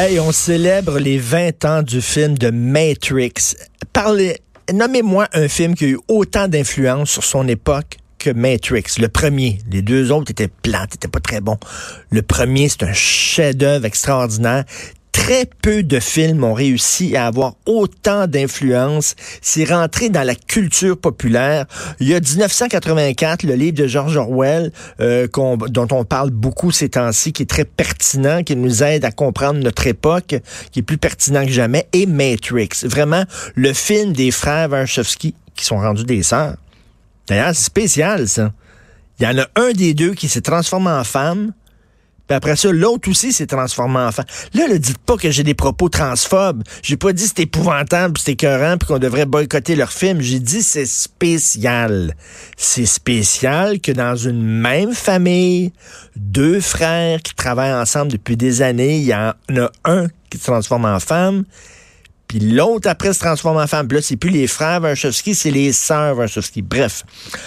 Hey, 0.00 0.20
on 0.20 0.30
célèbre 0.30 1.00
les 1.00 1.18
20 1.18 1.64
ans 1.64 1.82
du 1.82 2.00
film 2.00 2.38
de 2.38 2.50
Matrix. 2.50 3.56
Parlez, 3.92 4.36
nommez-moi 4.72 5.26
un 5.32 5.48
film 5.48 5.74
qui 5.74 5.86
a 5.86 5.88
eu 5.88 5.98
autant 6.06 6.46
d'influence 6.46 7.10
sur 7.10 7.24
son 7.24 7.48
époque 7.48 7.96
que 8.16 8.30
Matrix, 8.30 9.00
le 9.00 9.08
premier. 9.08 9.58
Les 9.68 9.82
deux 9.82 10.12
autres 10.12 10.30
étaient 10.30 10.46
plats, 10.46 10.86
étaient 10.94 11.08
pas 11.08 11.18
très 11.18 11.40
bons. 11.40 11.58
Le 12.12 12.22
premier, 12.22 12.68
c'est 12.68 12.84
un 12.84 12.92
chef-d'œuvre 12.92 13.86
extraordinaire 13.86 14.64
très 15.18 15.46
peu 15.62 15.82
de 15.82 15.98
films 15.98 16.44
ont 16.44 16.54
réussi 16.54 17.16
à 17.16 17.26
avoir 17.26 17.54
autant 17.66 18.28
d'influence. 18.28 19.16
C'est 19.42 19.64
rentré 19.64 20.10
dans 20.10 20.22
la 20.22 20.36
culture 20.36 20.96
populaire. 20.96 21.66
Il 21.98 22.08
y 22.08 22.14
a 22.14 22.20
1984, 22.20 23.42
le 23.42 23.54
livre 23.54 23.76
de 23.76 23.86
George 23.88 24.16
Orwell, 24.16 24.72
euh, 25.00 25.26
dont 25.68 25.88
on 25.90 26.04
parle 26.04 26.30
beaucoup 26.30 26.70
ces 26.70 26.90
temps-ci, 26.90 27.32
qui 27.32 27.42
est 27.42 27.46
très 27.46 27.64
pertinent, 27.64 28.44
qui 28.44 28.54
nous 28.54 28.82
aide 28.84 29.04
à 29.04 29.10
comprendre 29.10 29.58
notre 29.60 29.88
époque, 29.88 30.36
qui 30.70 30.80
est 30.80 30.84
plus 30.84 30.98
pertinent 30.98 31.44
que 31.44 31.52
jamais, 31.52 31.88
et 31.92 32.06
Matrix. 32.06 32.68
Vraiment, 32.84 33.24
le 33.56 33.72
film 33.72 34.12
des 34.12 34.30
frères 34.30 34.70
Wachowski, 34.70 35.34
qui 35.56 35.64
sont 35.64 35.78
rendus 35.78 36.04
des 36.04 36.22
sœurs. 36.22 36.54
D'ailleurs, 37.26 37.54
c'est 37.54 37.64
spécial, 37.64 38.28
ça. 38.28 38.52
Il 39.18 39.24
y 39.24 39.26
en 39.26 39.36
a 39.36 39.48
un 39.56 39.72
des 39.72 39.94
deux 39.94 40.14
qui 40.14 40.28
s'est 40.28 40.42
transformé 40.42 40.90
en 40.90 41.02
femme, 41.02 41.52
puis 42.28 42.36
après 42.36 42.56
ça, 42.56 42.70
l'autre 42.70 43.08
aussi 43.08 43.32
s'est 43.32 43.46
transformé 43.46 44.00
en 44.00 44.12
femme. 44.12 44.26
Là, 44.52 44.68
ne 44.68 44.76
dites 44.76 44.98
pas 44.98 45.16
que 45.16 45.30
j'ai 45.30 45.42
des 45.42 45.54
propos 45.54 45.88
transphobes. 45.88 46.62
J'ai 46.82 46.98
pas 46.98 47.14
dit 47.14 47.26
c'est 47.26 47.40
épouvantable, 47.40 48.18
c'est 48.18 48.32
écœurant, 48.32 48.76
puis 48.76 48.86
qu'on 48.86 48.98
devrait 48.98 49.24
boycotter 49.24 49.74
leur 49.74 49.90
film. 49.90 50.20
J'ai 50.20 50.38
dit 50.38 50.62
c'est 50.62 50.86
spécial. 50.86 52.14
C'est 52.58 52.84
spécial 52.84 53.80
que 53.80 53.92
dans 53.92 54.14
une 54.14 54.42
même 54.42 54.92
famille, 54.92 55.72
deux 56.16 56.60
frères 56.60 57.22
qui 57.22 57.34
travaillent 57.34 57.72
ensemble 57.72 58.12
depuis 58.12 58.36
des 58.36 58.60
années, 58.60 58.98
il 58.98 59.06
y 59.06 59.14
en 59.14 59.32
a 59.56 59.70
un 59.84 60.08
qui 60.28 60.36
se 60.36 60.44
transforme 60.44 60.84
en 60.84 61.00
femme 61.00 61.44
puis 62.28 62.40
l'autre, 62.40 62.88
après, 62.88 63.14
se 63.14 63.20
transforme 63.20 63.56
en 63.56 63.66
femme. 63.66 63.88
Puis 63.88 63.96
là, 63.96 64.02
c'est 64.02 64.16
plus 64.16 64.30
les 64.30 64.46
frères 64.46 64.82
Wachowski, 64.82 65.34
c'est 65.34 65.50
les 65.50 65.72
sœurs 65.72 66.16
Wachowski. 66.18 66.60
Bref. 66.60 67.04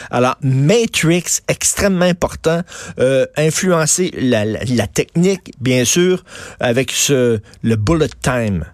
Alors, 0.10 0.36
Matrix, 0.42 1.42
extrêmement 1.48 2.06
important, 2.06 2.62
euh, 3.00 3.28
influencer 3.38 4.12
la, 4.18 4.44
la, 4.44 4.88
technique, 4.88 5.54
bien 5.62 5.86
sûr, 5.86 6.24
avec 6.60 6.92
ce 6.92 7.40
le 7.62 7.76
bullet 7.76 8.10
time. 8.22 8.66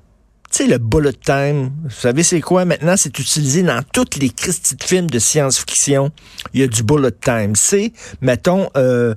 Tu 0.50 0.64
sais, 0.64 0.68
le 0.68 0.78
bullet 0.78 1.12
time, 1.12 1.72
vous 1.84 1.90
savez 1.90 2.24
c'est 2.24 2.40
quoi? 2.40 2.64
Maintenant, 2.64 2.96
c'est 2.96 3.20
utilisé 3.20 3.64
dans 3.64 3.84
toutes 3.92 4.16
les 4.16 4.30
Christie 4.30 4.78
de 4.78 4.84
films 4.84 5.10
de 5.10 5.20
science-fiction. 5.20 6.12
Il 6.54 6.62
y 6.62 6.64
a 6.64 6.68
du 6.68 6.84
bullet 6.84 7.12
time. 7.12 7.54
C'est, 7.58 7.92
mettons, 8.22 8.70
euh, 8.78 9.14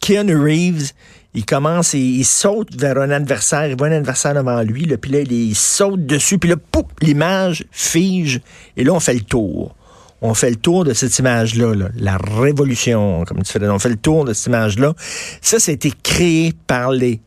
Keanu 0.00 0.36
Reeves, 0.36 0.92
il 1.36 1.44
commence 1.44 1.92
il 1.92 2.24
saute 2.24 2.74
vers 2.74 2.98
un 2.98 3.10
adversaire, 3.10 3.66
il 3.66 3.76
voit 3.76 3.88
un 3.88 3.92
adversaire 3.92 4.34
devant 4.34 4.62
lui, 4.62 4.86
puis 4.96 5.10
là, 5.12 5.20
il, 5.20 5.54
saute 5.54 6.06
dessus, 6.06 6.38
puis 6.38 6.48
là, 6.48 6.56
pouf, 6.56 6.86
l'image 7.02 7.66
fige, 7.70 8.40
et 8.76 8.84
là, 8.84 8.92
on 8.92 9.00
fait 9.00 9.14
le 9.14 9.20
tour. 9.20 9.76
On 10.22 10.32
fait 10.32 10.48
le 10.48 10.56
tour 10.56 10.84
de 10.84 10.94
cette 10.94 11.16
image-là, 11.18 11.74
la 11.94 12.16
révolution, 12.16 13.22
comme 13.26 13.42
tu 13.42 13.52
fais. 13.52 13.68
On 13.68 13.78
fait 13.78 13.90
le 13.90 13.96
tour 13.96 14.24
de 14.24 14.32
cette 14.32 14.46
image-là. 14.46 14.94
Ça, 15.42 15.58
ça 15.58 15.70
été 15.70 15.92
créé 16.02 16.54
par 16.66 16.90
les 16.90 17.20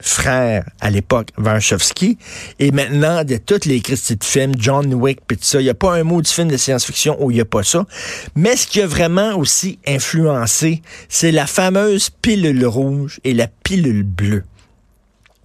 frère 0.00 0.64
à 0.80 0.90
l'époque, 0.90 1.28
Warshawski. 1.38 2.18
Et 2.58 2.70
maintenant, 2.72 3.24
de 3.24 3.36
toutes 3.36 3.64
les 3.64 3.80
Christie 3.80 4.16
de 4.16 4.24
films, 4.24 4.52
John 4.56 4.92
Wick, 4.94 5.20
puis 5.26 5.36
tout 5.36 5.44
ça, 5.44 5.60
il 5.60 5.64
n'y 5.64 5.70
a 5.70 5.74
pas 5.74 5.94
un 5.94 6.04
mot 6.04 6.20
du 6.22 6.30
film 6.30 6.48
de 6.48 6.56
science-fiction 6.56 7.16
où 7.22 7.30
il 7.30 7.34
n'y 7.34 7.40
a 7.40 7.44
pas 7.44 7.62
ça. 7.62 7.86
Mais 8.34 8.56
ce 8.56 8.66
qui 8.66 8.80
a 8.80 8.86
vraiment 8.86 9.36
aussi 9.36 9.78
influencé, 9.86 10.82
c'est 11.08 11.32
la 11.32 11.46
fameuse 11.46 12.10
pilule 12.10 12.66
rouge 12.66 13.20
et 13.24 13.34
la 13.34 13.46
pilule 13.46 14.02
bleue 14.02 14.44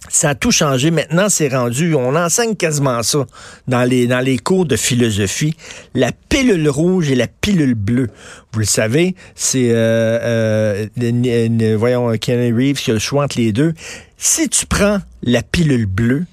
ça 0.08 0.30
a 0.30 0.34
tout 0.34 0.50
changé. 0.50 0.90
Maintenant, 0.90 1.28
c'est 1.28 1.48
rendu, 1.48 1.94
on 1.94 2.14
enseigne 2.16 2.54
quasiment 2.54 3.02
ça 3.02 3.26
dans 3.66 3.84
les, 3.84 4.06
dans 4.06 4.20
les 4.20 4.38
cours 4.38 4.66
de 4.66 4.76
philosophie. 4.76 5.54
La 5.94 6.12
pilule 6.12 6.68
rouge 6.68 7.10
et 7.10 7.14
la 7.14 7.26
pilule 7.26 7.74
bleue. 7.74 8.08
Vous 8.52 8.60
le 8.60 8.66
savez, 8.66 9.14
c'est, 9.34 9.70
euh, 9.70 10.86
euh, 10.98 11.76
voyons, 11.78 12.16
Kenny 12.18 12.52
Reeves 12.52 12.80
qui 12.80 12.90
a 12.90 12.94
le 12.94 13.00
choix 13.00 13.24
entre 13.24 13.38
les 13.38 13.52
deux. 13.52 13.74
Si 14.16 14.48
tu 14.48 14.66
prends 14.66 14.98
la 15.22 15.42
pilule 15.42 15.86
bleue, 15.86 16.24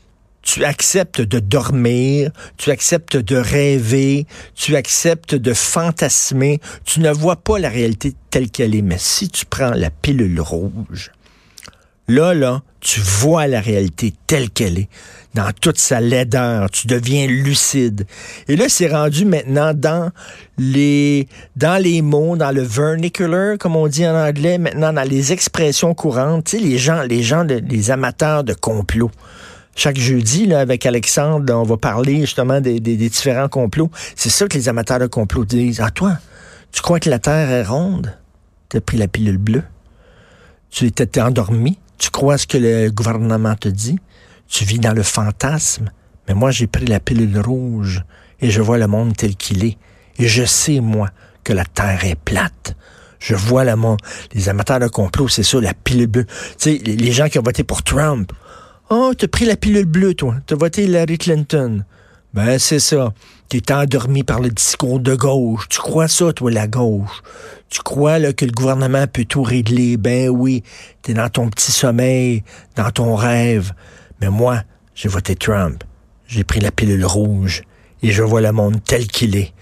tu 0.42 0.66
acceptes 0.66 1.22
de 1.22 1.40
dormir, 1.40 2.32
tu 2.58 2.70
acceptes 2.70 3.18
de 3.18 3.38
rêver, 3.38 4.28
tu 4.56 4.76
acceptes 4.76 5.36
de 5.36 5.54
fantasmer, 5.54 6.60
tu 6.84 7.00
ne 7.00 7.12
vois 7.12 7.38
pas 7.38 7.58
la 7.60 7.70
réalité 7.70 8.14
telle 8.30 8.52
qu'elle 8.52 8.76
est. 8.76 8.82
Mais 8.82 8.98
si 9.00 9.30
tu 9.30 9.46
prends 9.46 9.72
la 9.72 9.90
pilule 9.90 10.40
rouge, 10.42 11.12
Là, 12.08 12.34
là, 12.34 12.62
tu 12.82 13.00
vois 13.00 13.48
la 13.48 13.62
réalité 13.62 14.14
telle 14.28 14.50
qu'elle 14.50 14.78
est, 14.78 14.90
dans 15.36 15.50
toute 15.62 15.80
sa 15.80 16.02
laideur, 16.02 16.70
tu 16.70 16.88
deviens 16.88 17.28
lucide. 17.28 18.06
Et 18.50 18.58
là, 18.58 18.66
c'est 18.68 18.90
rendu 18.90 19.24
maintenant 19.24 19.74
dans 19.74 20.12
les, 20.58 21.30
dans 21.56 21.82
les 21.82 22.02
mots, 22.02 22.36
dans 22.36 22.52
le 22.52 22.62
vernacular, 22.62 23.58
comme 23.58 23.78
on 23.78 23.88
dit 23.88 24.06
en 24.06 24.16
anglais, 24.16 24.58
maintenant 24.58 24.92
dans 24.92 25.08
les 25.08 25.32
expressions 25.32 25.94
courantes, 25.94 26.46
tu 26.46 26.58
sais, 26.58 26.64
les 26.64 26.78
gens, 26.78 27.04
les 27.04 27.24
gens, 27.24 27.44
les 27.44 27.90
amateurs 27.90 28.44
de 28.44 28.54
complot. 28.54 29.10
Chaque 29.76 29.98
jeudi, 29.98 30.46
là, 30.46 30.60
avec 30.60 30.86
Alexandre, 30.86 31.52
on 31.54 31.64
va 31.64 31.78
parler 31.78 32.20
justement 32.20 32.60
des, 32.60 32.80
des, 32.80 32.96
différents 32.96 33.50
complots. 33.50 33.90
C'est 34.16 34.30
ça 34.30 34.48
que 34.48 34.56
les 34.56 34.70
amateurs 34.70 35.00
de 35.00 35.08
complot 35.08 35.46
disent. 35.46 35.82
Ah, 35.82 35.90
toi, 35.90 36.18
tu 36.72 36.82
crois 36.82 37.00
que 37.00 37.10
la 37.10 37.18
Terre 37.18 37.50
est 37.50 37.64
ronde? 37.64 38.14
Tu 38.70 38.78
as 38.78 38.82
pris 38.82 38.98
la 38.98 39.08
pilule 39.08 39.38
bleue? 39.38 39.64
Tu 40.70 40.86
étais 40.86 41.22
endormi? 41.22 41.80
Tu 42.04 42.10
crois 42.10 42.38
ce 42.38 42.46
que 42.46 42.58
le 42.58 42.90
gouvernement 42.90 43.56
te 43.56 43.70
dit? 43.70 43.98
Tu 44.50 44.66
vis 44.66 44.78
dans 44.78 44.92
le 44.92 45.04
fantasme. 45.04 45.90
Mais 46.28 46.34
moi, 46.34 46.52
j'ai 46.52 46.68
pris 46.68 46.86
la 46.86 47.00
pilule 47.00 47.40
rouge 47.40 48.04
et 48.42 48.52
je 48.52 48.62
vois 48.62 48.78
le 48.78 48.88
monde 48.88 49.16
tel 49.16 49.38
qu'il 49.38 49.64
est. 49.64 49.78
Et 50.20 50.28
je 50.28 50.44
sais, 50.44 50.82
moi, 50.82 51.12
que 51.46 51.54
la 51.54 51.64
Terre 51.64 52.04
est 52.04 52.20
plate. 52.20 52.76
Je 53.20 53.36
vois 53.36 53.64
le 53.64 53.78
monde. 53.78 54.00
Les 54.34 54.50
amateurs 54.50 54.82
de 54.82 54.90
complot, 54.90 55.30
c'est 55.30 55.44
ça, 55.44 55.62
la 55.62 55.74
pilule 55.74 56.08
bleue. 56.08 56.26
Tu 56.26 56.78
sais, 56.78 56.82
les 56.84 57.12
gens 57.14 57.30
qui 57.30 57.40
ont 57.40 57.42
voté 57.42 57.64
pour 57.64 57.84
Trump. 57.84 58.34
Oh, 58.90 59.14
t'as 59.18 59.30
pris 59.30 59.46
la 59.46 59.56
pilule 59.56 59.86
bleue, 59.86 60.14
toi. 60.14 60.36
T'as 60.46 60.58
voté 60.58 60.84
Hillary 60.84 61.18
Clinton. 61.18 61.86
Ben, 62.34 62.58
c'est 62.58 62.80
ça. 62.80 63.14
Tu 63.48 63.58
es 63.58 63.72
endormi 63.72 64.24
par 64.24 64.40
le 64.40 64.50
discours 64.50 65.00
de 65.00 65.14
gauche. 65.14 65.68
Tu 65.70 65.80
crois 65.80 66.08
ça, 66.08 66.34
toi, 66.34 66.50
la 66.50 66.68
gauche? 66.68 67.22
Tu 67.70 67.82
crois 67.82 68.18
là, 68.18 68.34
que 68.34 68.46
le 68.46 68.52
gouvernement 68.52 69.06
peut 69.06 69.26
tout 69.26 69.44
régler? 69.44 69.98
Ben 69.98 70.30
oui, 70.30 70.64
tu 71.04 71.14
dans 71.14 71.30
ton 71.30 71.50
petit 71.50 71.72
sommeil, 71.72 72.44
dans 72.76 72.90
ton 72.90 73.16
rêve. 73.16 73.74
Mais 74.20 74.30
moi, 74.30 74.64
j'ai 74.96 75.10
voté 75.10 75.36
Trump. 75.36 75.84
J'ai 76.26 76.44
pris 76.44 76.60
la 76.60 76.72
pilule 76.72 77.06
rouge 77.06 77.62
et 78.02 78.12
je 78.12 78.24
vois 78.24 78.42
le 78.42 78.52
monde 78.52 78.84
tel 78.84 79.06
qu'il 79.06 79.36
est. 79.36 79.54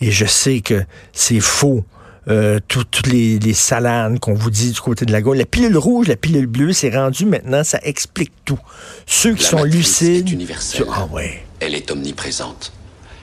Et 0.00 0.12
je 0.12 0.26
sais 0.26 0.60
que 0.60 0.84
c'est 1.12 1.40
faux. 1.40 1.84
Euh, 2.28 2.60
toutes 2.68 3.08
les, 3.08 3.40
les 3.40 3.52
salades 3.52 4.20
qu'on 4.20 4.34
vous 4.34 4.50
dit 4.50 4.70
du 4.70 4.80
côté 4.80 5.04
de 5.04 5.10
la 5.10 5.20
gauche. 5.20 5.38
La 5.38 5.44
pilule 5.44 5.76
rouge, 5.76 6.06
la 6.06 6.16
pilule 6.16 6.46
bleue, 6.46 6.72
c'est 6.72 6.94
rendu 6.94 7.26
maintenant, 7.26 7.64
ça 7.64 7.80
explique 7.82 8.32
tout. 8.44 8.60
Ceux 9.06 9.34
qui 9.34 9.44
sont 9.44 9.64
lucides. 9.64 10.28
Est 10.28 10.32
universelle. 10.32 10.86
Ah 10.92 11.06
ouais. 11.06 11.44
Elle 11.58 11.74
est 11.74 11.90
omniprésente. 11.90 12.72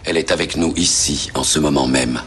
Elle 0.03 0.17
est 0.17 0.31
avec 0.31 0.57
nous 0.57 0.73
ici, 0.75 1.29
en 1.33 1.43
ce 1.43 1.59
moment 1.59 1.87
même. 1.87 2.19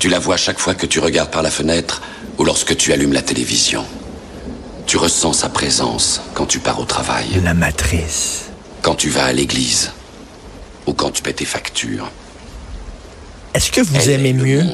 Tu 0.00 0.08
la 0.08 0.18
vois 0.18 0.36
chaque 0.36 0.58
fois 0.58 0.74
que 0.74 0.86
tu 0.86 0.98
regardes 0.98 1.30
par 1.30 1.42
la 1.42 1.50
fenêtre 1.50 2.02
ou 2.38 2.44
lorsque 2.44 2.76
tu 2.76 2.92
allumes 2.92 3.12
la 3.12 3.22
télévision. 3.22 3.84
Tu 4.86 4.96
ressens 4.96 5.34
sa 5.34 5.48
présence 5.48 6.22
quand 6.34 6.46
tu 6.46 6.58
pars 6.58 6.80
au 6.80 6.84
travail. 6.84 7.26
La 7.44 7.54
matrice. 7.54 8.46
Quand 8.82 8.96
tu 8.96 9.10
vas 9.10 9.26
à 9.26 9.32
l'église. 9.32 9.92
Ou 10.86 10.92
quand 10.92 11.10
tu 11.12 11.22
paies 11.22 11.34
tes 11.34 11.44
factures. 11.44 12.10
Est-ce 13.54 13.70
que 13.70 13.80
vous 13.80 14.10
aimez 14.10 14.32
mieux 14.32 14.64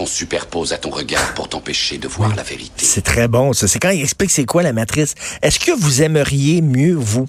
qu'on 0.00 0.06
superpose 0.06 0.72
à 0.72 0.78
ton 0.78 0.88
regard 0.88 1.34
pour 1.34 1.50
t'empêcher 1.50 1.98
de 1.98 2.08
voir 2.08 2.34
la 2.34 2.42
vérité. 2.42 2.86
C'est 2.86 3.02
très 3.02 3.28
bon, 3.28 3.52
ça. 3.52 3.68
C'est 3.68 3.78
quand 3.78 3.90
il 3.90 4.00
explique 4.00 4.30
c'est 4.30 4.46
quoi 4.46 4.62
la 4.62 4.72
matrice. 4.72 5.14
Est-ce 5.42 5.60
que 5.60 5.72
vous 5.72 6.00
aimeriez 6.00 6.62
mieux, 6.62 6.94
vous, 6.94 7.28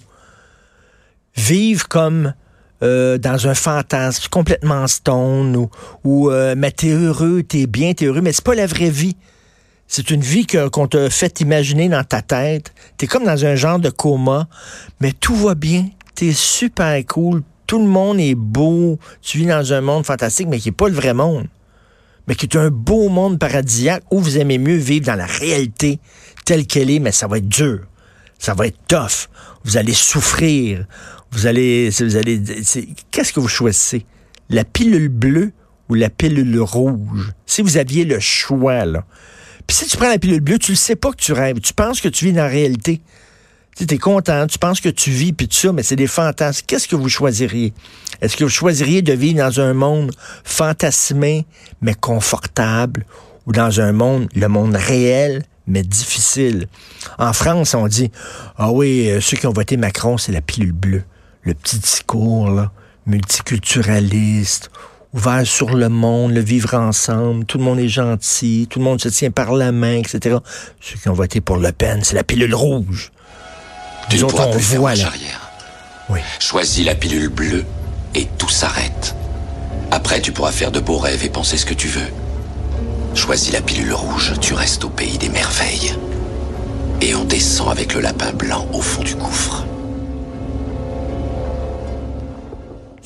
vivre 1.36 1.90
comme 1.90 2.34
euh, 2.82 3.18
dans 3.18 3.46
un 3.50 3.56
fantasme 3.56 4.30
complètement 4.32 4.88
stone 4.88 5.58
ou, 5.58 5.70
ou 6.06 6.30
euh, 6.30 6.56
mais 6.58 6.72
t'es 6.72 6.92
heureux, 6.92 7.44
t'es 7.44 7.68
bien, 7.68 7.94
t'es 7.94 8.06
heureux, 8.06 8.22
mais 8.22 8.32
c'est 8.32 8.46
pas 8.46 8.56
la 8.56 8.68
vraie 8.68 8.90
vie. 8.90 9.18
C'est 9.88 10.10
une 10.10 10.22
vie 10.22 10.48
qu'on 10.48 10.88
te 10.88 11.10
fait 11.10 11.42
imaginer 11.42 11.90
dans 11.90 12.06
ta 12.06 12.22
tête. 12.22 12.74
T'es 12.96 13.06
comme 13.06 13.26
dans 13.26 13.44
un 13.44 13.56
genre 13.56 13.80
de 13.80 13.90
coma, 13.90 14.48
mais 15.02 15.12
tout 15.12 15.36
va 15.36 15.56
bien. 15.56 15.90
T'es 16.16 16.32
super 16.32 17.06
cool. 17.06 17.44
Tout 17.68 17.80
le 17.80 17.90
monde 17.90 18.22
est 18.22 18.36
beau. 18.36 18.98
Tu 19.22 19.40
vis 19.40 19.46
dans 19.46 19.74
un 19.74 19.82
monde 19.82 20.06
fantastique, 20.06 20.48
mais 20.48 20.60
qui 20.60 20.70
n'est 20.70 20.76
pas 20.76 20.88
le 20.88 20.96
vrai 20.96 21.14
monde. 21.14 21.48
Mais 22.32 22.36
qui 22.36 22.46
est 22.46 22.56
un 22.56 22.70
beau 22.70 23.10
monde 23.10 23.40
paradisiaque 23.40 24.04
où 24.10 24.22
vous 24.22 24.38
aimez 24.38 24.58
mieux 24.58 24.78
vivre 24.78 25.08
dans 25.08 25.16
la 25.16 25.26
réalité 25.26 26.00
telle 26.46 26.66
qu'elle 26.66 26.90
est, 26.90 27.00
mais 27.00 27.12
ça 27.12 27.28
va 27.28 27.40
être 27.40 27.50
dur. 27.50 27.82
Ça 28.40 28.54
va 28.54 28.68
être 28.68 28.78
tough. 28.88 29.28
Vous 29.66 29.76
allez 29.76 29.94
souffrir. 29.94 30.86
Vous 31.32 31.46
allez, 31.46 31.90
vous 31.90 32.16
allez, 32.16 32.42
qu'est-ce 33.12 33.34
que 33.34 33.42
vous 33.42 33.50
choisissez? 33.50 34.06
La 34.50 34.64
pilule 34.64 35.10
bleue 35.10 35.52
ou 35.90 35.96
la 35.96 36.10
pilule 36.10 36.58
rouge? 36.62 37.34
Si 37.46 37.62
vous 37.62 37.76
aviez 37.76 38.06
le 38.06 38.22
choix, 38.22 38.86
là. 38.86 39.04
Puis 39.68 39.76
si 39.76 39.88
tu 39.88 39.98
prends 39.98 40.08
la 40.08 40.18
pilule 40.18 40.40
bleue, 40.40 40.58
tu 40.58 40.72
ne 40.72 40.78
sais 40.78 40.96
pas 40.96 41.12
que 41.12 41.18
tu 41.18 41.34
rêves. 41.34 41.60
Tu 41.60 41.74
penses 41.74 42.00
que 42.00 42.08
tu 42.08 42.24
vis 42.24 42.32
dans 42.32 42.44
la 42.44 42.48
réalité. 42.48 43.02
Tu 43.78 43.86
es 43.90 43.98
content, 43.98 44.48
tu 44.48 44.60
penses 44.60 44.82
que 44.82 44.90
tu 44.90 45.12
vis, 45.12 45.34
puis 45.34 45.48
tout 45.48 45.56
ça, 45.56 45.72
mais 45.72 45.84
c'est 45.84 45.96
des 45.96 46.08
fantasmes. 46.08 46.66
Qu'est-ce 46.68 46.88
que 46.88 46.96
vous 46.96 47.10
choisiriez? 47.10 47.74
Est-ce 48.22 48.36
que 48.36 48.44
vous 48.44 48.50
choisiriez 48.50 49.02
de 49.02 49.14
vivre 49.14 49.38
dans 49.38 49.60
un 49.60 49.74
monde 49.74 50.12
fantasmé, 50.44 51.46
mais 51.82 51.94
confortable, 51.94 53.06
ou 53.48 53.54
dans 53.54 53.80
un 53.80 53.94
monde, 53.94 54.28
le 54.36 54.48
monde 54.48 54.76
réel, 54.76 55.44
mais 55.68 55.84
difficile? 55.84 56.68
En 57.18 57.34
France, 57.34 57.74
on 57.74 57.88
dit, 57.88 58.12
ah 58.58 58.72
oui, 58.72 59.10
euh, 59.10 59.22
ceux 59.22 59.38
qui 59.38 59.48
ont 59.48 59.54
voté 59.54 59.78
Macron, 59.78 60.18
c'est 60.18 60.34
la 60.34 60.42
pilule 60.42 60.74
bleue. 60.74 61.04
Le 61.44 61.54
petit 61.54 61.80
discours, 61.80 62.52
là, 62.52 62.72
multiculturaliste, 63.06 64.70
ouvert 65.14 65.46
sur 65.46 65.76
le 65.76 65.90
monde, 65.90 66.34
le 66.34 66.42
vivre 66.42 66.74
ensemble, 66.76 67.46
tout 67.46 67.58
le 67.58 67.64
monde 67.64 67.80
est 67.80 67.88
gentil, 67.88 68.68
tout 68.70 68.80
le 68.80 68.86
monde 68.86 69.02
se 69.02 69.10
tient 69.10 69.32
par 69.32 69.54
la 69.54 69.72
main, 69.72 69.98
etc. 69.98 70.38
Ceux 70.80 70.98
qui 70.98 71.10
ont 71.10 71.14
voté 71.14 71.42
pour 71.42 71.58
Le 71.58 71.72
Pen, 71.72 72.02
c'est 72.04 72.16
la 72.16 72.24
pilule 72.24 72.54
rouge. 72.54 73.12
Tu 74.18 74.24
autres, 74.24 74.36
pourras 74.36 74.48
on 74.48 74.52
plus 74.52 74.62
faire 74.62 74.80
voit, 74.80 74.96
là. 74.96 75.08
arrière. 75.08 75.52
Oui. 76.10 76.20
Choisis 76.40 76.86
la 76.86 76.96
pilule 76.96 77.30
bleue 77.30 77.66
et 78.16 78.28
tout 78.38 78.50
s'arrête. 78.50 79.16
Après, 79.92 80.22
tu 80.22 80.32
pourras 80.32 80.52
faire 80.52 80.72
de 80.72 80.80
beaux 80.80 80.98
rêves 80.98 81.24
et 81.24 81.30
penser 81.30 81.58
ce 81.58 81.66
que 81.66 81.74
tu 81.74 81.88
veux. 81.88 82.08
Choisis 83.14 83.52
la 83.52 83.62
pilule 83.62 83.94
rouge, 83.94 84.34
tu 84.40 84.54
restes 84.54 84.86
au 84.86 84.90
pays 84.90 85.18
des 85.18 85.30
merveilles. 85.30 85.94
Et 87.02 87.16
on 87.16 87.24
descend 87.26 87.70
avec 87.70 87.94
le 87.94 88.02
lapin 88.02 88.32
blanc 88.32 88.68
au 88.74 88.82
fond 88.82 89.04
du 89.04 89.16
gouffre. 89.16 89.51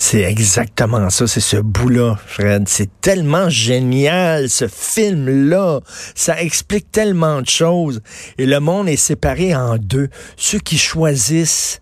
C'est 0.07 0.21
exactement 0.21 1.09
ça, 1.09 1.25
c'est 1.25 1.39
ce 1.39 1.57
bout-là, 1.57 2.15
Fred. 2.27 2.67
C'est 2.67 3.01
tellement 3.01 3.49
génial, 3.49 4.51
ce 4.51 4.67
film-là. 4.67 5.79
Ça 6.13 6.39
explique 6.43 6.91
tellement 6.91 7.41
de 7.41 7.47
choses. 7.47 8.03
Et 8.37 8.45
le 8.45 8.59
monde 8.59 8.87
est 8.87 8.97
séparé 8.97 9.55
en 9.55 9.77
deux. 9.77 10.09
Ceux 10.37 10.59
qui 10.59 10.77
choisissent 10.77 11.81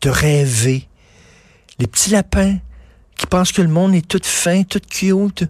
de 0.00 0.10
rêver. 0.10 0.86
Les 1.80 1.88
petits 1.88 2.10
lapins 2.10 2.56
qui 3.16 3.26
pensent 3.26 3.50
que 3.50 3.62
le 3.62 3.68
monde 3.68 3.96
est 3.96 4.06
tout 4.06 4.20
fin, 4.22 4.62
tout 4.62 4.80
cute. 4.88 5.42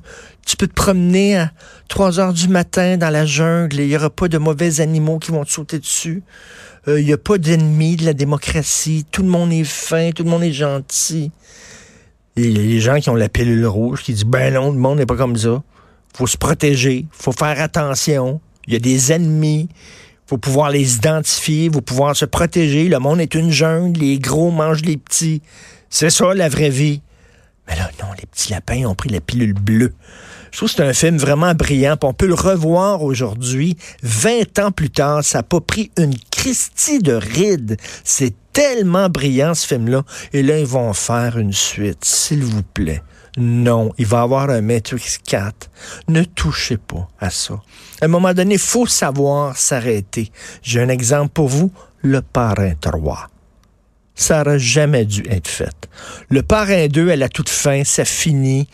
Tu 0.47 0.57
peux 0.57 0.69
te 0.69 0.73
promener 0.73 1.37
à 1.37 1.53
3 1.89 2.19
heures 2.19 2.33
du 2.33 2.49
matin 2.49 2.97
dans 2.97 3.11
la 3.11 3.27
jungle 3.27 3.79
et 3.79 3.83
il 3.83 3.89
n'y 3.89 3.97
aura 3.97 4.09
pas 4.09 4.29
de 4.29 4.39
mauvais 4.39 4.81
animaux 4.81 5.19
qui 5.19 5.33
vont 5.33 5.45
te 5.45 5.51
sauter 5.51 5.79
dessus. 5.81 6.23
Euh, 6.89 6.99
Il 6.99 7.05
n'y 7.05 7.13
a 7.13 7.19
pas 7.19 7.37
d'ennemis 7.37 7.97
de 7.97 8.07
la 8.07 8.15
démocratie. 8.15 9.05
Tout 9.13 9.23
le 9.23 9.29
monde 9.29 9.53
est 9.53 9.65
fin, 9.65 10.13
tout 10.13 10.25
le 10.25 10.31
monde 10.31 10.45
est 10.45 10.55
gentil. 10.55 11.31
Les 12.37 12.81
gens 12.81 13.01
qui 13.01 13.09
ont 13.09 13.15
la 13.15 13.31
pilule 13.31 13.67
rouge 13.67 14.03
qui 14.03 14.13
disent 14.13 14.25
ben 14.25 14.53
non, 14.53 14.73
le 14.73 14.79
monde 14.79 14.99
n'est 14.99 15.07
pas 15.07 15.17
comme 15.17 15.37
ça. 15.37 15.63
Faut 16.15 16.27
se 16.27 16.37
protéger, 16.37 17.07
faut 17.11 17.33
faire 17.33 17.61
attention. 17.61 18.41
Il 18.67 18.75
y 18.75 18.77
a 18.77 18.81
des 18.81 19.13
ennemis. 19.13 19.69
faut 20.27 20.39
pouvoir 20.39 20.71
les 20.71 20.97
identifier, 20.97 21.71
faut 21.73 21.81
pouvoir 21.81 22.17
se 22.17 22.25
protéger. 22.25 22.89
Le 22.89 22.99
monde 22.99 23.21
est 23.21 23.35
une 23.35 23.51
jungle, 23.51 24.01
les 24.01 24.19
gros 24.19 24.51
mangent 24.51 24.83
les 24.83 24.97
petits. 24.97 25.41
C'est 25.89 26.11
ça 26.11 26.35
la 26.35 26.49
vraie 26.49 26.71
vie. 26.71 27.01
Mais 27.69 27.77
là, 27.77 27.91
non, 28.03 28.09
les 28.19 28.27
petits 28.27 28.53
lapins 28.53 28.85
ont 28.85 28.95
pris 28.95 29.09
la 29.09 29.21
pilule 29.21 29.55
bleue. 29.55 29.95
Je 30.51 30.59
trouve 30.59 30.69
que 30.71 30.77
c'est 30.77 30.85
un 30.85 30.93
film 30.93 31.17
vraiment 31.17 31.55
brillant. 31.55 31.97
on 32.03 32.15
peut 32.15 32.27
le 32.27 32.35
revoir 32.35 33.03
aujourd'hui, 33.03 33.77
20 34.03 34.59
ans 34.59 34.71
plus 34.71 34.91
tard. 34.91 35.23
Ça 35.25 35.39
n'a 35.39 35.43
pas 35.43 35.61
pris 35.61 35.91
une 35.99 36.15
Christie 36.31 37.01
de 37.01 37.13
ride. 37.13 37.77
C'est 38.05 38.35
tellement 38.57 39.11
brillant, 39.11 39.55
ce 39.55 39.67
film-là. 39.67 40.03
Et 40.33 40.43
là, 40.43 40.59
ils 40.59 40.67
vont 40.67 40.95
faire 40.95 41.37
une 41.39 41.53
suite, 41.53 42.07
s'il 42.07 42.43
vous 42.43 42.63
plaît. 42.63 43.03
Non, 43.37 43.93
il 43.99 44.07
va 44.07 44.21
y 44.21 44.23
avoir 44.23 44.49
un 44.49 44.63
Matrix 44.63 45.19
4. 45.27 45.71
Ne 46.09 46.25
touchez 46.25 46.79
pas 46.79 47.07
à 47.21 47.29
ça. 47.29 47.61
À 48.01 48.07
un 48.07 48.09
moment 48.09 48.33
donné, 48.33 48.55
il 48.55 48.61
faut 48.61 48.87
savoir 48.87 49.59
s'arrêter. 49.59 50.33
J'ai 50.63 50.81
un 50.81 50.89
exemple 50.89 51.33
pour 51.35 51.49
vous, 51.49 51.71
le 52.01 52.23
parrain 52.23 52.73
3 52.81 53.29
ça 54.19 54.39
n'aurait 54.39 54.59
jamais 54.59 55.05
dû 55.05 55.23
être 55.29 55.47
fait. 55.47 55.91
Le 56.31 56.43
parrain 56.43 56.87
2, 56.87 57.11
à 57.11 57.17
la 57.17 57.29
toute 57.29 57.51
fin, 57.51 57.85
ça 57.85 58.07
finit. 58.07 58.67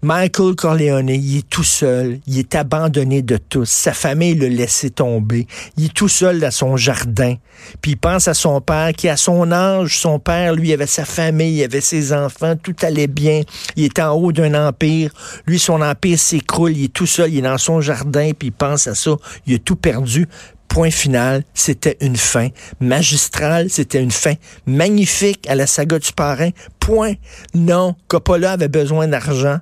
Michael 0.00 0.54
Corleone, 0.54 1.08
il 1.08 1.38
est 1.38 1.50
tout 1.50 1.64
seul, 1.64 2.20
il 2.28 2.38
est 2.38 2.54
abandonné 2.54 3.20
de 3.20 3.36
tous, 3.36 3.68
sa 3.68 3.92
famille 3.92 4.36
le 4.36 4.46
laissé 4.46 4.90
tomber, 4.90 5.48
il 5.76 5.86
est 5.86 5.92
tout 5.92 6.06
seul 6.06 6.38
dans 6.38 6.52
son 6.52 6.76
jardin, 6.76 7.34
puis 7.82 7.92
il 7.92 7.96
pense 7.96 8.28
à 8.28 8.34
son 8.34 8.60
père 8.60 8.92
qui, 8.92 9.08
à 9.08 9.16
son 9.16 9.50
âge, 9.50 9.98
son 9.98 10.20
père, 10.20 10.54
lui, 10.54 10.72
avait 10.72 10.86
sa 10.86 11.04
famille, 11.04 11.56
il 11.56 11.64
avait 11.64 11.80
ses 11.80 12.12
enfants, 12.12 12.54
tout 12.54 12.76
allait 12.82 13.08
bien, 13.08 13.42
il 13.74 13.86
est 13.86 13.98
en 13.98 14.12
haut 14.12 14.30
d'un 14.30 14.68
empire, 14.68 15.10
lui, 15.46 15.58
son 15.58 15.82
empire 15.82 16.16
s'écroule, 16.16 16.76
il 16.76 16.84
est 16.84 16.92
tout 16.92 17.06
seul, 17.06 17.32
il 17.32 17.38
est 17.38 17.42
dans 17.42 17.58
son 17.58 17.80
jardin, 17.80 18.30
puis 18.38 18.48
il 18.48 18.52
pense 18.52 18.86
à 18.86 18.94
ça, 18.94 19.16
il 19.48 19.56
a 19.56 19.58
tout 19.58 19.76
perdu, 19.76 20.28
Point 20.68 20.90
final, 20.90 21.44
c'était 21.54 21.96
une 22.02 22.16
fin 22.16 22.48
magistrale, 22.78 23.70
c'était 23.70 24.02
une 24.02 24.10
fin 24.10 24.34
magnifique 24.66 25.48
à 25.48 25.54
la 25.54 25.66
saga 25.66 25.98
du 25.98 26.12
parrain. 26.12 26.50
Point. 26.78 27.14
Non, 27.54 27.96
Coppola 28.06 28.52
avait 28.52 28.68
besoin 28.68 29.08
d'argent 29.08 29.60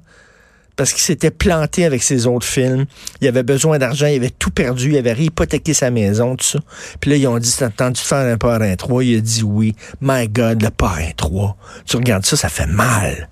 parce 0.77 0.93
qu'il 0.93 1.03
s'était 1.03 1.31
planté 1.31 1.85
avec 1.85 2.03
ses 2.03 2.27
autres 2.27 2.47
films. 2.47 2.85
Il 3.23 3.29
avait 3.29 3.43
besoin 3.43 3.79
d'argent, 3.79 4.07
il 4.07 4.17
avait 4.17 4.31
tout 4.31 4.51
perdu, 4.51 4.91
il 4.91 4.99
avait 4.99 5.17
hypothéqué 5.17 5.73
sa 5.73 5.91
maison, 5.91 6.37
tout 6.37 6.45
ça. 6.45 6.59
Puis 7.01 7.11
là, 7.11 7.17
ils 7.17 7.27
ont 7.27 7.39
dit, 7.39 7.53
t'as 7.59 7.69
entendu 7.69 8.01
faire 8.01 8.33
un 8.33 8.37
parrain 8.37 8.77
3? 8.77 9.05
Il 9.05 9.19
a 9.19 9.21
dit 9.21 9.43
oui. 9.43 9.75
My 10.03 10.29
God, 10.29 10.63
le 10.63 10.71
parrain 10.71 11.11
3. 11.17 11.57
Tu 11.87 11.97
regardes 11.97 12.27
ça, 12.27 12.37
ça 12.37 12.51
fait 12.51 12.67
mal. 12.67 13.31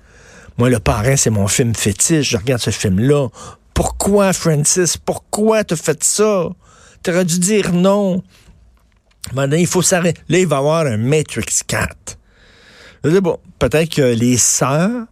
Moi, 0.57 0.71
le 0.71 0.79
parrain, 0.79 1.17
c'est 1.17 1.31
mon 1.31 1.47
film 1.47 1.75
fétiche. 1.75 2.31
Je 2.31 2.37
regarde 2.39 2.63
ce 2.63 2.71
film-là. 2.71 3.29
Pourquoi, 3.75 4.33
Francis? 4.33 4.97
Pourquoi 4.97 5.65
t'as 5.65 5.77
fait 5.77 6.03
ça? 6.03 6.49
T'aurais 7.03 7.25
dû 7.25 7.39
dire 7.39 7.73
non. 7.73 8.23
Maintenant, 9.35 9.57
il 9.57 9.67
faut 9.67 9.83
s'arrêter. 9.83 10.21
Là, 10.29 10.39
il 10.39 10.47
va 10.47 10.57
y 10.57 10.59
avoir 10.59 10.87
un 10.87 10.97
Matrix 10.97 11.61
4. 11.67 12.19
Je 13.05 13.11
dis, 13.11 13.21
bon, 13.21 13.39
peut-être 13.59 13.95
que 13.95 14.15
les 14.15 14.39
sœurs 14.39 15.07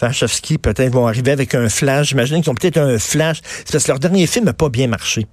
Wachowski, 0.00 0.58
peut-être, 0.58 0.92
vont 0.92 1.06
arriver 1.06 1.30
avec 1.30 1.54
un 1.54 1.68
flash. 1.68 2.08
J'imagine 2.08 2.42
qu'ils 2.42 2.50
ont 2.50 2.54
peut-être 2.54 2.78
un 2.78 2.98
flash. 2.98 3.40
C'est 3.44 3.72
parce 3.72 3.84
que 3.84 3.90
leur 3.92 3.98
dernier 3.98 4.26
film 4.26 4.44
n'a 4.44 4.52
pas 4.52 4.68
bien 4.68 4.88
marché. 4.88 5.26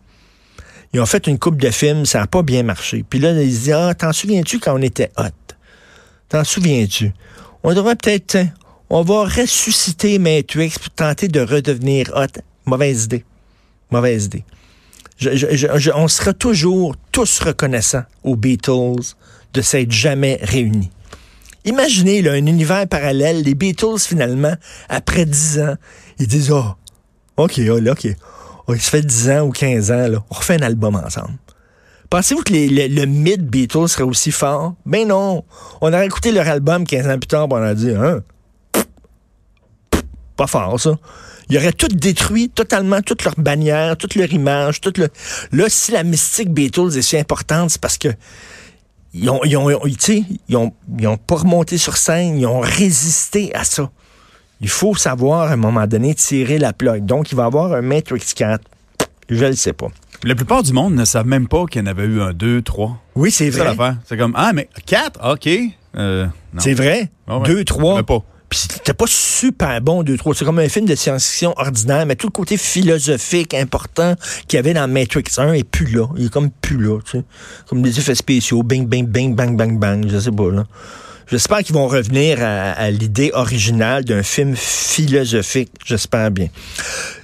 Ils 0.94 1.00
ont 1.00 1.06
fait 1.06 1.28
une 1.28 1.40
coupe 1.40 1.60
de 1.60 1.69
films, 1.69 2.06
ça 2.06 2.19
n'a 2.19 2.28
pas 2.28 2.44
bien 2.44 2.63
marché. 2.63 3.04
Puis 3.10 3.19
là, 3.19 3.31
ils 3.31 3.48
disent, 3.48 3.72
ah, 3.72 3.94
t'en 3.94 4.12
souviens-tu 4.12 4.60
quand 4.60 4.78
on 4.78 4.81
était 4.81 5.10
hot? 5.18 5.56
T'en 6.30 6.44
souviens-tu? 6.44 7.13
On 7.63 7.74
devrait 7.74 7.96
peut-être, 7.96 8.28
tiens, 8.28 8.50
on 8.90 9.02
va 9.04 9.24
ressusciter 9.24 10.19
Matrix 10.19 10.74
pour 10.81 10.90
tenter 10.90 11.28
de 11.28 11.40
redevenir 11.40 12.12
hot. 12.13 12.42
Mauvaise 12.66 13.06
idée. 13.06 13.24
Mauvaise 13.90 14.25
idée. 14.25 14.44
On 15.96 16.08
sera 16.08 16.34
toujours 16.34 16.96
tous 17.12 17.40
reconnaissants 17.40 18.04
aux 18.24 18.36
Beatles 18.36 19.16
de 19.54 19.62
s'être 19.62 19.92
jamais 19.92 20.40
réunis. 20.42 20.90
Imaginez 21.66 22.28
un 22.28 22.46
univers 22.46 22.88
parallèle, 22.88 23.44
les 23.44 23.53
Beatles 23.53 24.00
finalement, 24.00 24.53
après 24.89 25.25
10 25.25 25.60
ans, 25.60 25.75
ils 26.20 26.27
disent 26.27 26.51
Oh, 26.51 26.63
OK, 27.38 27.60
oh, 27.70 27.89
OK. 27.89 28.08
Oh, 28.68 28.74
il 28.74 28.82
se 28.82 28.89
fait 28.89 29.01
10 29.01 29.30
ans 29.32 29.41
ou 29.41 29.51
15 29.51 29.91
ans, 29.91 30.08
on 30.30 30.36
refait 30.36 30.56
un 30.62 30.65
album 30.65 30.96
ensemble. 30.96 31.38
Pensez-vous 32.10 32.44
que 32.44 32.51
le, 32.51 33.06
mythe 33.06 33.46
Beatles 33.46 33.88
serait 33.88 34.03
aussi 34.03 34.32
fort? 34.32 34.74
Ben 34.86 35.08
non. 35.08 35.46
On 35.80 35.94
aurait 35.94 36.06
écouté 36.06 36.32
leur 36.32 36.48
album 36.48 36.86
15 36.86 37.08
ans 37.08 37.18
plus 37.18 37.27
tard, 37.27 37.48
on 37.50 37.58
aurait 37.58 37.75
dit 37.75 37.91
Hein? 37.91 38.22
Pas 40.36 40.48
fort, 40.48 40.80
ça. 40.80 40.98
Ils 41.50 41.58
auraient 41.58 41.74
tout 41.74 41.88
détruit, 41.88 42.50
totalement, 42.50 43.01
toute 43.01 43.24
leur 43.24 43.36
bannière, 43.38 43.98
toute 43.98 44.15
leur 44.15 44.32
image, 44.32 44.82
toute 44.82 44.98
le... 44.98 45.10
Là, 45.51 45.65
si 45.68 45.91
la 45.91 46.03
mystique 46.03 46.50
Beatles 46.50 46.98
est 46.98 47.01
si 47.01 47.18
importante, 47.18 47.72
c'est 47.72 47.82
parce 47.82 47.98
que 47.98 48.10
ils 49.13 49.30
ont, 49.30 49.41
ils 49.44 49.58
ont, 49.58 49.70
ils- 49.86 50.56
ont, 50.58 50.74
ils 51.00 51.08
ont 51.08 51.18
pas 51.18 51.36
remonté 51.36 51.77
sur 51.77 51.98
scène, 51.98 52.38
ils 52.39 52.46
ont 52.46 52.60
résisté 52.62 53.53
à 53.56 53.63
ça. 53.63 53.89
Il 54.62 54.70
faut 54.70 54.94
savoir, 54.96 55.50
à 55.50 55.53
un 55.53 55.58
moment 55.58 55.88
donné, 55.88 56.13
tirer 56.15 56.58
la 56.60 56.72
plug. 56.74 57.06
Donc, 57.06 57.32
il 57.32 57.36
va 57.36 57.44
y 57.44 57.46
avoir 57.48 57.74
un 57.74 57.82
Matrix 57.82 58.22
4. 58.36 58.63
Je 59.30 59.46
le 59.46 59.53
sais 59.56 59.74
pas. 59.74 59.88
La 60.24 60.36
plupart 60.36 60.62
du 60.62 60.72
monde 60.72 60.94
ne 60.94 61.03
savent 61.06 61.25
même 61.25 61.48
pas 61.48 61.65
qu'il 61.65 61.82
y 61.82 61.84
en 61.84 61.88
avait 61.88 62.03
eu 62.06 62.22
un, 62.22 62.32
deux, 62.34 62.62
trois. 62.62 62.98
Oui, 63.15 63.32
c'est 63.32 63.46
C'est 63.51 63.58
ça 63.58 63.63
vrai. 63.63 63.75
l'affaire. 63.75 63.98
C'est 64.06 64.18
comme, 64.18 64.34
ah, 64.36 64.51
mais 64.53 64.70
quatre, 64.86 65.20
OK. 65.34 65.50
Euh. 65.96 66.27
C'est 66.60 66.74
vrai? 66.74 67.10
Ah 67.27 67.39
ouais. 67.39 67.48
Deux, 67.48 67.63
trois? 67.65 68.03
Pas. 68.03 68.20
Puis 68.51 68.60
c'était 68.60 68.93
pas 68.93 69.05
super 69.08 69.79
bon, 69.79 70.03
deux, 70.03 70.17
trois. 70.17 70.36
C'est 70.36 70.43
comme 70.43 70.60
un 70.60 70.67
film 70.67 70.86
de 70.86 70.93
science-fiction 70.93 71.53
ordinaire, 71.55 72.05
mais 72.05 72.17
tout 72.17 72.27
le 72.27 72.31
côté 72.31 72.58
philosophique 72.58 73.53
important 73.53 74.15
qu'il 74.50 74.58
y 74.58 74.60
avait 74.60 74.74
dans 74.74 74.89
Matrix 74.89 75.24
1 75.38 75.53
est 75.53 75.63
plus 75.63 75.86
là. 75.86 76.08
Il 76.17 76.25
est 76.25 76.29
comme 76.29 76.51
plus 76.51 76.77
là, 76.77 77.00
tu 77.00 77.20
sais. 77.20 77.24
Comme 77.70 77.81
des 77.81 77.98
effets 77.98 78.13
spéciaux, 78.13 78.62
bing, 78.62 78.88
bing, 78.88 79.08
bing, 79.08 79.36
bang, 79.36 79.55
bang, 79.55 79.79
bang, 79.79 80.05
je 80.05 80.20
sais 80.20 80.31
pas, 80.31 80.51
là. 80.51 80.65
J'espère 81.27 81.60
qu'ils 81.60 81.75
vont 81.75 81.88
revenir 81.88 82.39
à, 82.41 82.72
à 82.72 82.91
l'idée 82.91 83.31
originale 83.34 84.03
d'un 84.03 84.22
film 84.22 84.53
philosophique. 84.58 85.72
J'espère 85.86 86.29
bien. 86.29 86.50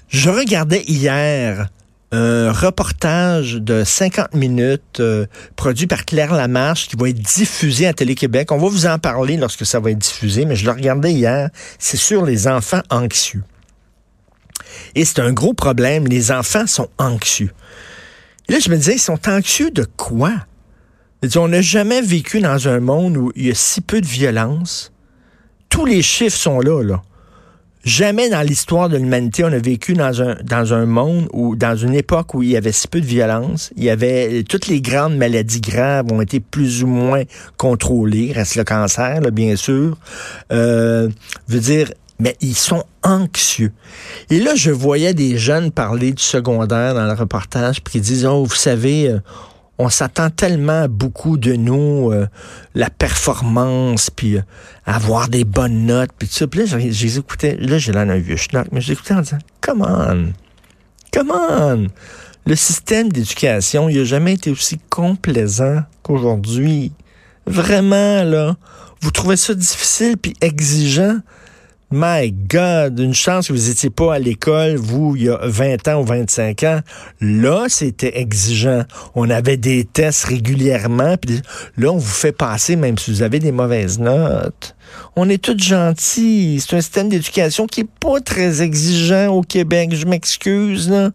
Je 0.08 0.30
regardais 0.30 0.84
hier 0.88 1.68
un 2.12 2.52
reportage 2.52 3.56
de 3.56 3.84
50 3.84 4.34
minutes 4.34 5.00
euh, 5.00 5.26
produit 5.56 5.88
par 5.88 6.06
Claire 6.06 6.34
Lamarche 6.34 6.88
qui 6.88 6.96
va 6.96 7.10
être 7.10 7.20
diffusé 7.20 7.86
à 7.86 7.94
Télé-Québec. 7.94 8.52
On 8.52 8.58
va 8.58 8.70
vous 8.70 8.86
en 8.86 8.98
parler 8.98 9.36
lorsque 9.36 9.66
ça 9.66 9.80
va 9.80 9.92
être 9.92 9.98
diffusé, 9.98 10.46
mais 10.46 10.56
je 10.56 10.66
le 10.66 10.72
regardais 10.72 11.12
hier. 11.12 11.50
C'est 11.80 11.98
sur 11.98 12.26
les 12.26 12.48
enfants 12.48 12.82
anxieux. 12.90 13.44
Et 14.96 15.04
c'est 15.04 15.20
un 15.20 15.34
gros 15.34 15.54
problème. 15.54 16.08
Les 16.08 16.32
enfants 16.32 16.68
sont 16.68 16.90
anxieux. 16.98 17.52
Et 18.48 18.54
là, 18.54 18.60
je 18.60 18.70
me 18.70 18.78
disais, 18.78 18.96
ils 18.96 19.00
sont 19.00 19.28
anxieux 19.28 19.72
de 19.72 19.86
quoi? 19.98 20.34
On 21.36 21.48
n'a 21.50 21.62
jamais 21.62 22.02
vécu 22.02 22.40
dans 22.40 22.68
un 22.68 22.80
monde 22.80 23.18
où 23.18 23.32
il 23.36 23.48
y 23.48 23.52
a 23.52 23.56
si 23.56 23.82
peu 23.82 24.00
de 24.00 24.06
violence. 24.06 24.94
Tous 25.68 25.86
les 25.86 26.02
chiffres 26.02 26.38
sont 26.38 26.62
là, 26.62 26.82
là. 26.82 27.02
Jamais 27.88 28.30
dans 28.30 28.42
l'histoire 28.42 28.90
de 28.90 28.98
l'humanité, 28.98 29.46
on 29.46 29.54
a 29.54 29.60
vécu 29.60 29.94
dans 29.94 30.22
un, 30.22 30.36
dans 30.44 30.74
un 30.74 30.86
monde 30.86 31.30
ou 31.32 31.56
dans 31.56 31.78
une 31.78 31.94
époque 31.94 32.34
où 32.34 32.44
il 32.44 32.50
y 32.50 32.58
avait 32.58 32.74
si 32.74 32.86
peu 32.90 33.00
de 33.00 33.06
violence. 33.06 33.72
Il 33.78 33.86
y 33.86 33.90
avait 33.90 34.44
toutes 34.44 34.68
les 34.68 34.82
grandes 34.82 35.16
maladies 35.16 35.62
graves 35.62 36.12
ont 36.12 36.20
été 36.20 36.42
plus 36.42 36.84
ou 36.84 36.88
moins 36.88 37.24
contrôlées. 37.56 38.34
Reste 38.34 38.58
le 38.58 38.66
cancer, 38.66 39.22
là, 39.22 39.32
bien 39.32 39.56
sûr. 39.56 39.98
Euh, 40.52 41.08
veut 41.48 41.62
dire, 41.62 41.94
mais 42.20 42.36
ils 42.42 42.58
sont 42.58 42.84
anxieux. 43.04 43.72
Et 44.30 44.42
là, 44.42 44.54
je 44.56 44.72
voyais 44.72 45.14
des 45.14 45.38
jeunes 45.38 45.72
parler 45.72 46.12
du 46.12 46.22
secondaire 46.22 46.94
dans 46.94 47.06
le 47.06 47.14
reportage, 47.14 47.82
puis 47.82 48.00
ils 48.00 48.02
disent, 48.02 48.26
oh, 48.26 48.44
vous 48.44 48.54
savez, 48.54 49.08
euh, 49.08 49.20
on 49.80 49.90
s'attend 49.90 50.30
tellement 50.30 50.88
beaucoup 50.90 51.38
de 51.38 51.54
nous, 51.54 52.12
euh, 52.12 52.28
la 52.74 52.90
performance, 52.90 54.10
puis 54.10 54.38
euh, 54.38 54.42
avoir 54.86 55.28
des 55.28 55.44
bonnes 55.44 55.86
notes, 55.86 56.10
puis 56.18 56.28
tout 56.28 56.34
ça. 56.34 56.48
Puis 56.48 56.66
là, 56.66 56.78
écouté, 57.18 57.56
là, 57.58 57.78
j'ai 57.78 57.92
l'air 57.92 58.06
d'un 58.06 58.18
vieux 58.18 58.38
schnock, 58.38 58.68
mais 58.72 58.82
j'écoutais 58.82 59.14
en 59.14 59.22
disant, 59.22 59.38
come 59.62 59.82
on, 59.88 60.34
come 61.14 61.32
on. 61.32 61.88
Le 62.46 62.56
système 62.56 63.12
d'éducation, 63.12 63.90
il 63.90 63.98
n'a 63.98 64.04
jamais 64.06 64.34
été 64.34 64.50
aussi 64.50 64.80
complaisant 64.90 65.82
qu'aujourd'hui. 66.02 66.94
Vraiment, 67.46 68.24
là. 68.24 68.56
Vous 69.02 69.12
trouvez 69.12 69.38
ça 69.38 69.54
difficile 69.54 70.18
puis 70.18 70.34
exigeant? 70.42 71.20
My 71.90 72.34
God, 72.34 73.00
une 73.00 73.14
chance 73.14 73.48
que 73.48 73.54
vous 73.54 73.70
n'étiez 73.70 73.90
pas 73.90 74.16
à 74.16 74.20
l'école, 74.20 74.76
vous, 74.76 75.16
il 75.16 75.24
y 75.24 75.30
a 75.30 75.40
20 75.42 75.88
ans 75.88 76.02
ou 76.02 76.04
25 76.04 76.64
ans. 76.64 76.82
Là, 77.22 77.68
c'était 77.70 78.20
exigeant. 78.20 78.84
On 79.16 79.30
avait 79.30 79.56
des 79.56 79.86
tests 79.86 80.26
régulièrement, 80.26 81.16
puis 81.16 81.42
là, 81.78 81.92
on 81.94 81.98
vous 81.98 82.06
fait 82.06 82.34
passer 82.34 82.76
même 82.76 82.98
si 82.98 83.12
vous 83.12 83.22
avez 83.22 83.40
des 83.40 83.54
mauvaises 83.54 84.00
notes. 84.00 84.76
On 85.16 85.30
est 85.30 85.42
tous 85.42 85.58
gentils. 85.58 86.60
C'est 86.60 86.76
un 86.76 86.82
système 86.82 87.08
d'éducation 87.08 87.68
qui 87.68 87.82
est 87.82 87.90
pas 88.02 88.20
très 88.20 88.62
exigeant 88.62 89.30
au 89.30 89.42
Québec. 89.42 89.96
Je 89.96 90.06
m'excuse, 90.08 90.90
là. 90.90 91.12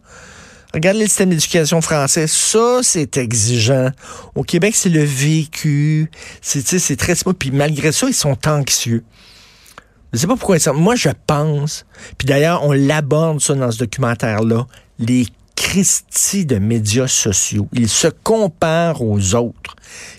Regardez 0.73 1.01
le 1.01 1.05
système 1.05 1.29
d'éducation 1.29 1.81
français. 1.81 2.25
Ça, 2.25 2.79
c'est 2.81 3.17
exigeant. 3.17 3.91
Au 4.33 4.41
Québec, 4.41 4.73
c'est 4.75 4.89
le 4.89 5.03
vécu. 5.03 6.09
C'est, 6.41 6.65
c'est 6.79 6.95
très. 6.95 7.13
Puis 7.37 7.51
malgré 7.51 7.91
ça, 7.91 8.07
ils 8.07 8.15
sont 8.15 8.47
anxieux. 8.47 9.03
Je 10.13 10.19
sais 10.19 10.27
pas 10.27 10.35
pourquoi 10.35 10.59
ça. 10.59 10.73
Moi, 10.73 10.95
je 10.95 11.09
pense, 11.25 11.85
puis 12.17 12.27
d'ailleurs, 12.27 12.63
on 12.63 12.71
l'aborde 12.71 13.41
ça 13.41 13.55
dans 13.55 13.71
ce 13.71 13.79
documentaire-là, 13.79 14.67
les 14.99 15.25
Christie 15.55 16.45
de 16.45 16.57
médias 16.57 17.07
sociaux. 17.07 17.67
Ils 17.73 17.89
se 17.89 18.07
comparent 18.07 19.01
aux 19.01 19.35
autres. 19.35 19.75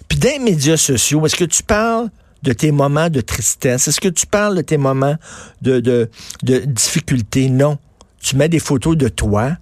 Puis 0.08 0.18
dans 0.18 0.30
les 0.30 0.38
médias 0.38 0.76
sociaux, 0.76 1.24
est-ce 1.26 1.36
que 1.36 1.44
tu 1.44 1.62
parles 1.62 2.08
de 2.42 2.52
tes 2.52 2.72
moments 2.72 3.08
de 3.08 3.20
tristesse? 3.20 3.88
Est-ce 3.88 4.00
que 4.00 4.08
tu 4.08 4.26
parles 4.26 4.56
de 4.56 4.62
tes 4.62 4.76
moments 4.76 5.16
de, 5.62 5.80
de, 5.80 6.10
de 6.42 6.58
difficulté? 6.58 7.48
Non. 7.50 7.78
Tu 8.20 8.36
mets 8.36 8.48
des 8.48 8.58
photos 8.58 8.96
de 8.96 9.08
toi 9.08 9.56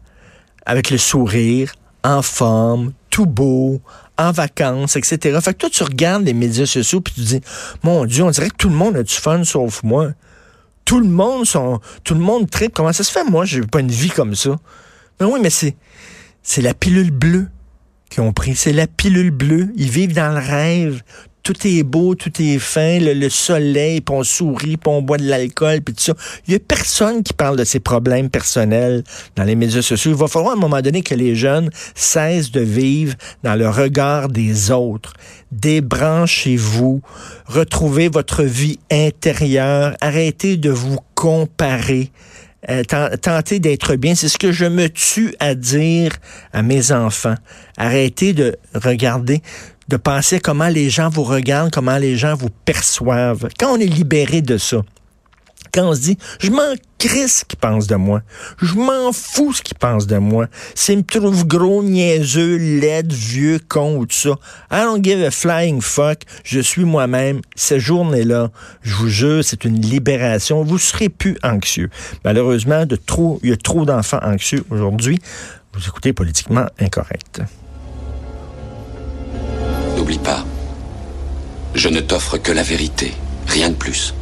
avec 0.65 0.91
le 0.91 0.99
sourire, 0.99 1.75
en 2.05 2.23
forme, 2.23 2.93
tout 3.11 3.27
beau, 3.27 3.81
en 4.19 4.33
vacances, 4.33 4.97
etc. 4.97 5.38
Fait 5.42 5.54
que 5.54 5.59
toi, 5.59 5.71
tu 5.71 5.83
regardes 5.83 6.25
les 6.25 6.35
médias 6.35 6.66
sociaux 6.66 7.00
puis 7.00 7.14
tu 7.14 7.21
dis, 7.23 7.40
mon 7.83 8.04
Dieu, 8.04 8.25
on 8.25 8.31
dirait 8.31 8.50
que 8.50 8.57
tout 8.57 8.69
le 8.69 8.75
monde 8.75 8.97
a 8.97 9.02
du 9.02 9.14
fun 9.14 9.45
sauf 9.45 9.83
moi. 9.83 10.12
Tout 10.85 11.00
le 11.00 11.09
monde 11.09 11.47
sont, 11.47 11.81
tout 12.04 12.14
le 12.14 12.21
monde 12.21 12.50
tripe. 12.50 12.75
Comment 12.75 12.92
ça 12.92 13.04
se 13.04 13.12
fait? 13.12 13.25
Moi, 13.25 13.45
j'ai 13.45 13.61
pas 13.62 13.81
une 13.81 13.90
vie 13.90 14.11
comme 14.11 14.35
ça? 14.35 14.59
Mais 15.21 15.26
oui, 15.26 15.40
mais 15.42 15.50
c'est, 15.50 15.76
c'est 16.42 16.62
la 16.62 16.75
pilule 16.75 17.11
bleue 17.11 17.49
qu'ils 18.11 18.23
ont 18.23 18.33
pris. 18.33 18.57
C'est 18.57 18.73
la 18.73 18.87
pilule 18.87 19.31
bleue. 19.31 19.69
Ils 19.76 19.90
vivent 19.90 20.14
dans 20.14 20.33
le 20.33 20.40
rêve 20.40 21.02
tout 21.43 21.67
est 21.67 21.83
beau, 21.83 22.15
tout 22.15 22.33
est 22.41 22.59
fin, 22.59 22.99
le, 23.01 23.29
soleil, 23.29 24.01
puis 24.01 24.15
on 24.15 24.23
sourit, 24.23 24.77
puis 24.77 24.93
on 24.93 25.03
boit 25.03 25.19
de 25.19 25.29
l'alcool, 25.29 25.81
puis 25.81 25.95
tout 25.95 26.03
ça. 26.03 26.15
Il 26.47 26.53
y 26.53 26.57
a 26.57 26.61
personne 26.61 27.23
qui 27.23 27.33
parle 27.33 27.57
de 27.57 27.65
ses 27.65 27.81
problèmes 27.81 28.31
personnels 28.31 29.03
dans 29.37 29.45
les 29.45 29.57
médias 29.57 29.83
sociaux. 29.83 30.13
Il 30.13 30.17
va 30.17 30.29
falloir 30.29 30.53
à 30.53 30.57
un 30.57 30.61
moment 30.61 30.81
donné 30.81 31.03
que 31.03 31.15
les 31.15 31.35
jeunes 31.35 31.71
cessent 31.95 32.51
de 32.51 32.61
vivre 32.61 33.15
dans 33.43 33.55
le 33.55 33.69
regard 33.69 34.29
des 34.29 34.71
autres. 34.71 35.15
Débranchez-vous, 35.51 37.03
retrouvez 37.47 38.09
votre 38.09 38.43
vie 38.43 38.79
intérieure, 38.91 39.95
arrêtez 40.01 40.57
de 40.57 40.71
vous 40.71 40.99
comparer. 41.15 42.11
Euh, 42.71 42.85
tentez 42.85 43.59
d'être 43.59 43.97
bien. 43.97 44.15
C'est 44.15 44.29
ce 44.29 44.39
que 44.39 44.53
je 44.53 44.65
me 44.65 44.89
tue 44.89 45.35
à 45.41 45.57
dire 45.57 46.13
à 46.53 46.63
mes 46.63 46.93
enfants. 46.93 47.35
Arrêtez 47.77 48.33
de 48.35 48.57
regarder 48.75 49.43
de 49.89 49.97
penser 49.97 50.41
comment 50.41 50.69
les 50.69 50.91
gens 50.91 51.09
vous 51.09 51.25
regardent, 51.25 51.73
comment 51.73 51.99
les 51.99 52.17
gens 52.17 52.35
vous 52.35 52.51
perçoivent. 52.65 53.49
Quand 53.59 53.75
on 53.75 53.79
est 53.79 53.87
libéré 53.87 54.43
de 54.43 54.59
ça, 54.59 54.83
quand 55.73 55.89
on 55.89 55.95
se 55.95 56.01
dit, 56.01 56.19
je 56.39 56.51
m'en 56.51 56.75
crisse 56.99 57.39
ce 57.41 57.45
qu'ils 57.47 57.59
pensent 57.59 57.87
de 57.87 57.95
moi. 57.95 58.21
Je 58.61 58.75
m'en 58.75 59.11
fous 59.12 59.55
ce 59.55 59.62
qu'ils 59.62 59.79
pensent 59.79 60.07
de 60.07 60.19
moi. 60.19 60.49
S'ils 60.75 60.99
me 60.99 61.03
trouvent 61.03 61.47
gros, 61.47 61.83
niaiseux, 61.83 62.57
laid, 62.57 63.11
vieux, 63.11 63.59
con 63.69 63.97
ou 63.97 64.05
tout 64.05 64.15
ça. 64.15 64.31
I 64.71 64.83
don't 64.83 65.03
give 65.03 65.25
a 65.25 65.31
flying 65.31 65.81
fuck. 65.81 66.25
Je 66.45 66.61
suis 66.61 66.85
moi-même. 66.85 67.41
Cette 67.57 67.79
journée-là, 67.79 68.51
je 68.83 68.95
vous 68.95 69.09
jure, 69.09 69.43
c'est 69.43 69.65
une 69.65 69.81
libération. 69.81 70.62
Vous 70.62 70.79
serez 70.79 71.09
plus 71.09 71.39
anxieux. 71.43 71.89
Malheureusement, 72.25 72.85
de 72.85 72.99
il 73.43 73.49
y 73.49 73.53
a 73.53 73.57
trop 73.57 73.87
d'enfants 73.87 74.21
anxieux 74.23 74.65
aujourd'hui. 74.69 75.19
Vous 75.73 75.81
écoutez 75.87 76.12
politiquement 76.12 76.67
incorrect. 76.79 77.41
N'oublie 80.03 80.19
pas, 80.19 80.45
je 81.77 81.89
ne 81.89 82.01
t'offre 82.01 82.37
que 82.37 82.51
la 82.51 82.65
vérité, 82.65 83.15
rien 83.47 83.69
de 83.69 83.77
plus. 83.77 84.15